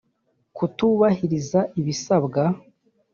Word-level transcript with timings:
kutubahiriza 0.55 1.59
ibisabwa 1.79 2.43